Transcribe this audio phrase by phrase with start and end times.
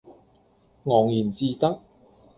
[0.85, 1.79] 昂然自得